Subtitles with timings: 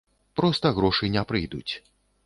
[0.39, 1.73] Проста грошы не прыйдуць.